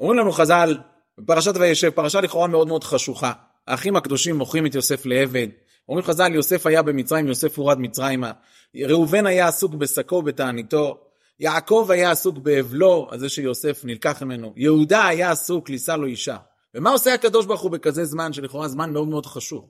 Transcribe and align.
אומרים 0.00 0.18
לנו 0.18 0.32
חז"ל, 0.32 0.78
בפרשת 1.18 1.52
וישב, 1.56 1.90
פרשה 1.90 2.20
לכאורה 2.20 2.46
מאוד 2.46 2.68
מאוד 2.68 2.84
חשוכה. 2.84 3.32
האחים 3.66 3.96
הקדושים 3.96 4.36
מוכרים 4.36 4.66
את 4.66 4.74
יוסף 4.74 5.06
לעבד. 5.06 5.48
אומרים 5.88 6.06
חז"ל, 6.06 6.34
יוסף 6.34 6.66
היה 6.66 6.82
במצרים, 6.82 7.26
יוסף 7.26 7.58
הורד 7.58 7.78
מצרימה. 7.80 8.32
ראובן 8.76 9.26
היה 9.26 9.48
עסוק 9.48 9.74
בשקו 9.74 10.14
ובתעניתו. 10.14 10.98
יעקב 11.40 11.86
היה 11.90 12.10
עסוק 12.10 12.38
באבלו, 12.38 13.08
על 13.10 13.18
זה 13.18 13.28
שיוסף 13.28 13.84
נלקח 13.84 14.22
ממנו. 14.22 14.52
יהודה 14.56 15.06
היה 15.06 15.30
עסוק, 15.30 15.70
לישא 15.70 15.92
לו 15.92 16.06
אישה. 16.06 16.36
ומה 16.74 16.90
עושה 16.90 17.14
הקדוש 17.14 17.46
ברוך 17.46 17.60
הוא 17.60 17.70
בכזה 17.70 18.04
זמן, 18.04 18.32
שלכאורה 18.32 18.68
זמן 18.68 18.92
מאוד 18.92 19.08
מאוד 19.08 19.26
חשוב? 19.26 19.68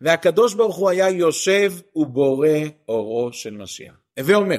והקדוש 0.00 0.54
ברוך 0.54 0.76
הוא 0.76 0.90
היה 0.90 1.10
יושב 1.10 1.72
ובורא 1.96 2.48
אורו 2.88 3.32
של 3.32 3.56
משיח. 3.56 3.94
הווה 4.18 4.34
אומר, 4.34 4.58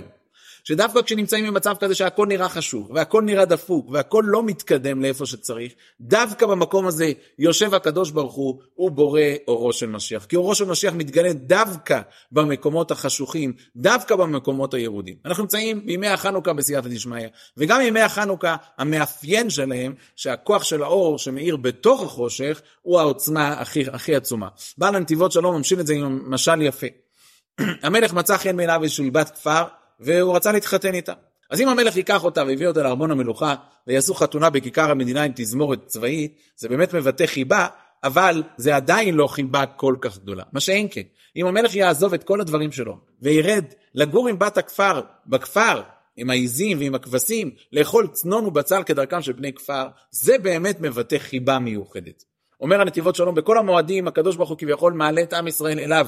שדווקא 0.64 1.02
כשנמצאים 1.02 1.48
במצב 1.48 1.76
כזה 1.80 1.96
שהכל 1.96 2.28
נראה 2.28 2.50
חשוב, 2.50 2.92
והכל 2.92 3.22
נראה 3.24 3.46
דפוק, 3.46 3.90
והכל 3.90 4.24
לא 4.28 4.44
מתקדם 4.44 5.02
לאיפה 5.02 5.26
שצריך, 5.26 5.74
דווקא 6.02 6.46
במקום 6.46 6.88
הזה 6.88 7.12
יושב 7.40 7.74
הקדוש 7.74 8.12
ברוך 8.12 8.34
הוא, 8.34 8.62
הוא 8.74 8.92
בורא 8.92 9.22
אורו 9.48 9.74
של 9.74 9.86
משיח. 9.86 10.26
כי 10.26 10.36
אורו 10.36 10.56
של 10.56 10.66
משיח 10.66 10.94
מתגלה 10.94 11.34
דווקא 11.34 12.02
במקומות 12.32 12.92
החשוכים, 12.92 13.54
דווקא 13.76 14.16
במקומות 14.16 14.74
הירודים. 14.74 15.16
אנחנו 15.26 15.44
נמצאים 15.44 15.86
בימי 15.86 16.08
החנוכה 16.08 16.54
בסייעתא 16.54 16.90
דשמיא, 16.90 17.28
וגם 17.58 17.82
ימי 17.82 18.02
החנוכה, 18.02 18.56
המאפיין 18.78 19.50
שלהם, 19.50 19.94
שהכוח 20.16 20.64
של 20.64 20.84
האור 20.84 21.18
שמאיר 21.18 21.58
בתוך 21.58 22.04
החושך, 22.04 22.62
הוא 22.82 23.00
העוצמה 23.00 23.48
הכי, 23.54 23.84
הכי 23.92 24.16
עצומה. 24.16 24.48
בעל 24.78 24.96
הנתיבות 24.96 25.32
שלום 25.32 25.56
ממשיל 25.56 25.80
את 25.80 25.88
זה 25.88 25.94
עם 25.94 26.32
משל 26.32 26.62
יפה. 26.62 26.88
המלך 27.84 28.14
מצא 28.14 28.38
חן 28.38 28.58
בעיניו 28.58 28.84
איזושהי 28.84 29.12
בת 29.12 29.30
כפר, 29.30 29.64
והוא 30.02 30.36
רצה 30.36 30.52
להתחתן 30.52 30.94
איתה. 30.94 31.14
אז 31.50 31.62
אם 31.62 31.70
המלך 31.70 31.96
ייקח 31.96 32.24
אותה 32.24 32.44
ויביא 32.44 32.68
אותה 32.68 32.84
לארמון 32.84 33.12
המלוכה 33.12 33.56
ויעשו 33.88 34.14
חתונה 34.14 34.50
בכיכר 34.50 34.92
המדינה 34.92 35.24
עם 35.24 35.32
תזמורת 35.36 35.86
צבאית, 35.86 36.38
זה 36.56 36.70
באמת 36.70 36.94
מבטא 36.94 37.26
חיבה, 37.26 37.68
אבל 38.04 38.44
זה 38.58 38.76
עדיין 38.76 39.16
לא 39.16 39.28
חיבה 39.28 39.66
כל 39.66 39.96
כך 40.02 40.18
גדולה. 40.18 40.44
מה 40.54 40.60
שאין 40.60 40.88
כן, 40.92 41.02
אם 41.36 41.46
המלך 41.46 41.76
יעזוב 41.76 42.14
את 42.14 42.24
כל 42.24 42.42
הדברים 42.42 42.72
שלו 42.72 42.98
וירד 43.22 43.66
לגור 43.96 44.28
עם 44.28 44.40
בת 44.40 44.58
הכפר 44.58 45.02
בכפר, 45.28 45.82
עם 46.18 46.30
העיזים 46.30 46.80
ועם 46.80 46.96
הכבשים, 46.96 47.52
לאכול 47.74 48.08
צנון 48.08 48.46
ובצל 48.46 48.84
כדרכם 48.84 49.22
של 49.22 49.32
בני 49.32 49.54
כפר, 49.54 49.88
זה 50.12 50.38
באמת 50.38 50.82
מבטא 50.82 51.18
חיבה 51.18 51.60
מיוחדת. 51.60 52.24
אומר 52.62 52.82
הנתיבות 52.82 53.16
שלום, 53.16 53.36
בכל 53.36 53.58
המועדים 53.58 54.08
הקדוש 54.08 54.36
ברוך 54.36 54.50
הוא 54.50 54.58
כביכול 54.58 54.94
מעלה 54.94 55.22
את 55.22 55.34
עם 55.34 55.48
ישראל 55.48 55.80
אליו. 55.80 56.08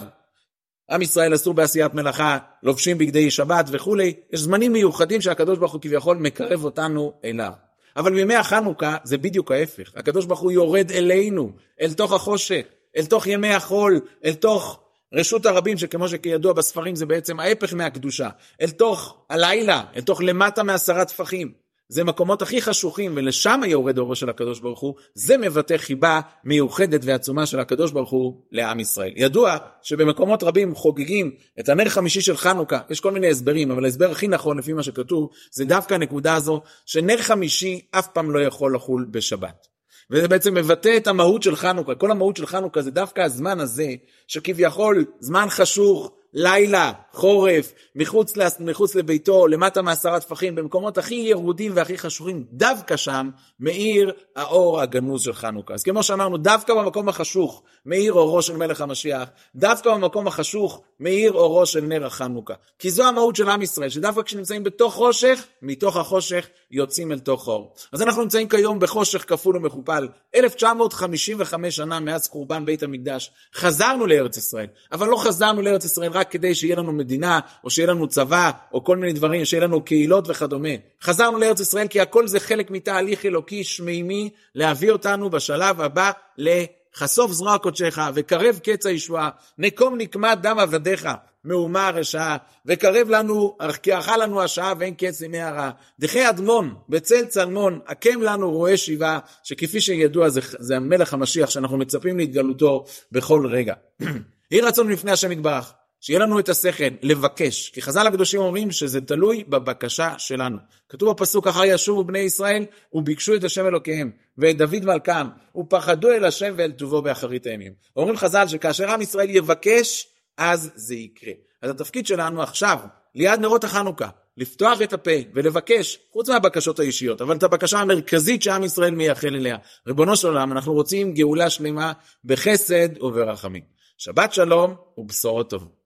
עם 0.92 1.02
ישראל 1.02 1.36
אסור 1.36 1.54
בעשיית 1.54 1.94
מלאכה, 1.94 2.38
לובשים 2.64 2.98
בגדי 2.98 3.32
שבת 3.32 3.66
וכולי, 3.72 4.14
יש 4.34 4.40
זמנים 4.40 4.74
מיוחדים 4.74 5.22
שהקדוש 5.22 5.58
ברוך 5.58 5.74
הוא 5.74 5.82
כביכול 5.82 6.18
מקרב 6.18 6.64
אותנו 6.64 7.14
אליו. 7.26 7.52
אבל 7.98 8.14
בימי 8.14 8.36
החנוכה 8.36 8.98
זה 9.04 9.18
בדיוק 9.18 9.52
ההפך, 9.52 9.92
הקדוש 9.96 10.26
ברוך 10.26 10.40
הוא 10.40 10.52
יורד 10.52 10.92
אלינו, 10.92 11.52
אל 11.82 11.94
תוך 11.94 12.14
החושך, 12.14 12.66
אל 12.98 13.06
תוך 13.06 13.28
ימי 13.28 13.54
החול, 13.54 14.02
אל 14.26 14.34
תוך 14.34 14.80
רשות 15.14 15.46
הרבים 15.46 15.78
שכמו 15.78 16.08
שכידוע 16.08 16.54
בספרים 16.54 16.96
זה 16.96 17.06
בעצם 17.06 17.40
ההפך 17.40 17.74
מהקדושה, 17.74 18.30
אל 18.62 18.70
תוך 18.70 19.18
הלילה, 19.30 19.84
אל 19.96 20.02
תוך 20.02 20.22
למטה 20.22 20.64
מעשרה 20.64 21.06
טפחים. 21.06 21.63
זה 21.90 22.04
מקומות 22.04 22.42
הכי 22.42 22.62
חשוכים 22.62 23.14
ולשם 23.16 23.62
יורד 23.68 23.98
אורו 23.98 24.16
של 24.16 24.30
הקדוש 24.30 24.60
ברוך 24.60 24.80
הוא, 24.80 24.96
זה 25.14 25.38
מבטא 25.38 25.78
חיבה 25.78 26.22
מיוחדת 26.44 27.02
ועצומה 27.04 27.46
של 27.46 27.60
הקדוש 27.60 27.92
ברוך 27.92 28.12
הוא 28.12 28.42
לעם 28.52 28.80
ישראל. 28.80 29.14
ידוע 29.16 29.58
שבמקומות 29.82 30.44
רבים 30.44 30.76
חוגגים 30.76 31.32
את 31.60 31.70
הנר 31.70 31.90
חמישי 31.90 32.22
של 32.22 32.38
חנוכה, 32.38 32.80
יש 32.90 33.00
כל 33.00 33.12
מיני 33.12 33.30
הסברים, 33.30 33.72
אבל 33.72 33.86
ההסבר 33.86 34.12
הכי 34.12 34.28
נכון 34.28 34.58
לפי 34.58 34.74
מה 34.74 34.84
שכתוב, 34.84 35.30
זה 35.52 35.66
דווקא 35.66 35.94
הנקודה 35.94 36.36
הזו, 36.36 36.62
שנר 36.86 37.18
חמישי 37.18 37.82
אף 37.92 38.08
פעם 38.08 38.32
לא 38.32 38.40
יכול 38.40 38.76
לחול 38.76 39.08
בשבת. 39.12 39.68
וזה 40.12 40.28
בעצם 40.28 40.54
מבטא 40.54 40.98
את 40.98 41.08
המהות 41.08 41.44
של 41.44 41.56
חנוכה, 41.56 41.96
כל 41.96 42.12
המהות 42.12 42.38
של 42.38 42.46
חנוכה 42.46 42.82
זה 42.82 42.92
דווקא 42.92 43.22
הזמן 43.22 43.60
הזה, 43.60 43.88
שכביכול 44.28 45.06
זמן 45.20 45.48
חשוך, 45.50 46.12
לילה, 46.34 46.92
חורף, 47.12 47.74
מחוץ, 47.96 48.34
מחוץ 48.60 48.96
לביתו, 48.96 49.48
למטה 49.48 49.82
מעשרה 49.82 50.20
טפחים, 50.20 50.56
במקומות 50.56 50.98
הכי 50.98 51.16
ירודים 51.16 51.72
והכי 51.76 51.98
חשוכים, 51.98 52.44
דווקא 52.52 52.98
שם 52.98 53.30
מאיר 53.60 54.14
האור 54.36 54.82
הגנוז 54.82 55.22
של 55.22 55.34
חנוכה. 55.34 55.74
אז 55.74 55.84
כמו 55.84 56.04
שאמרנו, 56.04 56.38
דווקא 56.38 56.74
במקום 56.74 57.10
החשוך 57.10 57.64
מאיר 57.86 58.14
אורו 58.14 58.42
של 58.42 58.58
מלך 58.58 58.82
המשיח, 58.82 59.30
דווקא 59.56 59.94
במקום 59.94 60.28
החשוך 60.28 60.82
מאיר 61.00 61.32
אורו 61.32 61.66
של 61.66 61.82
נר 61.82 62.06
החנוכה. 62.06 62.54
כי 62.80 62.92
זו 62.92 63.04
המהות 63.04 63.36
של 63.36 63.50
עם 63.50 63.62
ישראל, 63.62 63.90
שדווקא 63.90 64.22
כשנמצאים 64.22 64.64
בתוך 64.64 64.94
חושך, 64.94 65.46
מתוך 65.62 65.98
החושך 65.98 66.48
יוצאים 66.72 67.12
אל 67.12 67.20
תוך 67.20 67.48
אור. 67.48 67.74
אז 67.92 68.02
אנחנו 68.02 68.22
נמצאים 68.22 68.50
כיום 68.50 68.80
בחושך 68.80 69.30
כפול 69.30 69.58
ומכופל. 69.58 70.08
1955 70.36 71.76
שנה 71.76 72.00
מאז 72.00 72.28
חורבן 72.28 72.66
בית 72.66 72.84
המקדש, 72.84 73.32
חזרנו 73.56 74.06
לארץ 74.06 74.38
ישראל, 74.38 74.68
אבל 74.92 75.08
לא 75.08 75.18
חזרנו 75.18 75.62
לארץ 75.62 75.86
ישראל 75.86 76.12
רק 76.12 76.23
כדי 76.24 76.56
שיהיה 76.56 76.76
לנו 76.76 76.92
מדינה, 76.92 77.40
או 77.64 77.70
שיהיה 77.70 77.88
לנו 77.88 78.08
צבא, 78.08 78.52
או 78.74 78.84
כל 78.84 78.98
מיני 78.98 79.14
דברים, 79.14 79.46
שיהיה 79.46 79.64
לנו 79.64 79.82
קהילות 79.82 80.30
וכדומה. 80.30 80.70
חזרנו 81.04 81.38
לארץ 81.38 81.60
ישראל 81.60 81.88
כי 81.88 82.02
הכל 82.02 82.28
זה 82.28 82.40
חלק 82.40 82.72
מתהליך 82.72 83.26
אלוקי 83.26 83.64
שמימי 83.64 84.30
להביא 84.56 84.92
אותנו 84.92 85.30
בשלב 85.30 85.82
הבא 85.82 86.12
לחשוף 86.38 87.32
זרוע 87.32 87.58
קודשך 87.58 88.00
וקרב 88.14 88.60
קץ 88.64 88.86
הישועה, 88.86 89.30
נקום 89.58 89.98
נקמת 89.98 90.42
דם 90.42 90.60
עבדיך. 90.60 91.08
מהומה 91.44 91.88
הרשעה, 91.88 92.38
וקרב 92.66 93.10
לנו, 93.10 93.58
כי 93.84 93.98
אכל 94.00 94.24
לנו 94.24 94.42
השעה 94.42 94.74
ואין 94.80 94.94
קץ 94.94 95.22
ימי 95.22 95.40
הרע. 95.40 95.70
דחי 96.00 96.30
אדמון, 96.30 96.76
בצל 96.90 97.26
צלמון, 97.26 97.80
הקם 97.88 98.22
לנו 98.22 98.52
רועה 98.52 98.78
שיבה, 98.78 99.20
שכפי 99.44 99.82
שידוע 99.82 100.30
זה, 100.30 100.42
זה 100.60 100.76
המלך 100.76 101.14
המשיח 101.14 101.50
שאנחנו 101.50 101.78
מצפים 101.78 102.18
להתגלותו 102.18 102.86
בכל 103.12 103.48
רגע. 103.52 103.74
יהי 104.52 104.62
רצון 104.62 104.90
לפני 104.90 105.12
השם 105.12 105.32
יתברך. 105.32 105.74
שיהיה 106.06 106.20
לנו 106.20 106.40
את 106.40 106.50
השכל 106.50 106.84
לבקש, 107.02 107.70
כי 107.70 107.82
חז"ל 107.82 108.08
הקדושים 108.08 108.40
אומרים 108.40 108.72
שזה 108.72 109.02
תלוי 109.02 109.44
בבקשה 109.44 110.14
שלנו. 110.18 110.58
כתוב 110.90 111.10
בפסוק 111.10 111.48
אחר 111.48 111.66
ישובו 111.66 112.04
בני 112.04 112.20
ישראל 112.20 112.66
וביקשו 112.94 113.36
את 113.36 113.44
השם 113.44 113.68
אלוקיהם 113.68 114.12
ואת 114.38 114.58
דוד 114.58 114.86
מלכם 114.86 115.28
ופחדו 115.56 116.12
אל 116.12 116.26
השם 116.26 116.54
ואל 116.58 116.72
טובו 116.72 117.02
באחרית 117.02 117.46
הימים. 117.46 117.74
אומרים 117.96 118.18
חז"ל 118.18 118.48
שכאשר 118.48 118.92
עם 118.92 119.02
ישראל 119.02 119.30
יבקש 119.30 120.08
אז 120.38 120.72
זה 120.76 120.96
יקרה. 120.96 121.34
אז 121.62 121.70
התפקיד 121.70 122.08
שלנו 122.08 122.44
עכשיו, 122.44 122.80
ליד 123.16 123.40
נרות 123.40 123.64
החנוכה, 123.64 124.10
לפתוח 124.38 124.82
את 124.82 124.94
הפה 124.94 125.12
ולבקש, 125.34 126.00
חוץ 126.12 126.30
מהבקשות 126.30 126.80
האישיות, 126.80 127.22
אבל 127.22 127.36
את 127.36 127.44
הבקשה 127.44 127.80
המרכזית 127.80 128.44
שעם 128.44 128.64
ישראל 128.64 128.96
מייחל 128.96 129.36
אליה. 129.36 129.58
ריבונו 129.88 130.16
של 130.16 130.28
עולם, 130.28 130.52
אנחנו 130.52 130.74
רוצים 130.74 131.14
גאולה 131.14 131.50
שלמה 131.50 131.92
בחסד 132.26 133.02
וברחמים. 133.02 133.64
שבת 133.98 134.34
שלום 134.34 134.76
ובשורות 134.98 135.50
טובות. 135.50 135.83